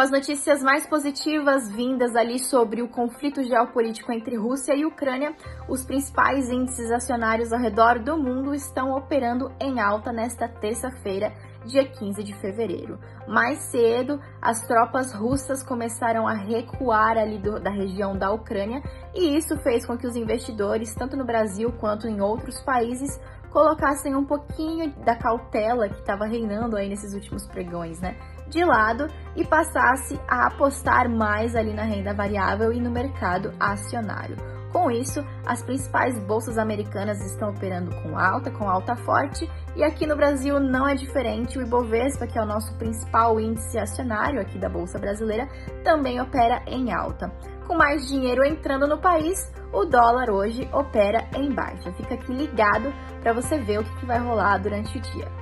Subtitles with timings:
[0.00, 5.36] Com as notícias mais positivas vindas ali sobre o conflito geopolítico entre Rússia e Ucrânia,
[5.68, 11.34] os principais índices acionários ao redor do mundo estão operando em alta nesta terça-feira,
[11.64, 12.98] dia 15 de fevereiro.
[13.26, 18.82] Mais cedo, as tropas russas começaram a recuar ali do, da região da Ucrânia
[19.14, 23.20] e isso fez com que os investidores, tanto no Brasil quanto em outros países,
[23.50, 28.16] colocassem um pouquinho da cautela que estava reinando aí nesses últimos pregões, né?
[28.48, 29.06] De lado
[29.36, 34.59] e passasse a apostar mais ali na renda variável e no mercado acionário.
[34.72, 40.06] Com isso, as principais bolsas americanas estão operando com alta, com alta forte, e aqui
[40.06, 41.58] no Brasil não é diferente.
[41.58, 45.48] O Ibovespa, que é o nosso principal índice acionário aqui da bolsa brasileira,
[45.82, 47.32] também opera em alta.
[47.66, 51.92] Com mais dinheiro entrando no país, o dólar hoje opera em baixa.
[51.92, 55.39] Fica aqui ligado para você ver o que vai rolar durante o dia.